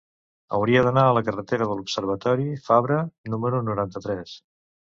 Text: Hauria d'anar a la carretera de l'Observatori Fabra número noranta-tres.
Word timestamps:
Hauria 0.57 0.79
d'anar 0.87 1.03
a 1.09 1.11
la 1.17 1.23
carretera 1.27 1.67
de 1.71 1.77
l'Observatori 1.81 2.49
Fabra 2.71 2.99
número 3.35 3.61
noranta-tres. 3.71 4.35